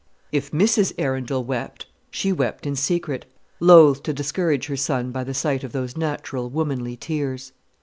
If 0.31 0.49
Mrs. 0.49 0.93
Arundel 0.97 1.43
wept, 1.43 1.85
she 2.09 2.31
wept 2.31 2.65
in 2.65 2.75
secret, 2.75 3.27
loth 3.59 4.01
to 4.01 4.13
discourage 4.13 4.65
her 4.65 4.75
son 4.75 5.11
by 5.11 5.23
the 5.23 5.35
sight 5.35 5.63
of 5.63 5.73
those 5.73 5.95
natural, 5.95 6.49
womanly 6.49 6.97
tears. 6.97 7.53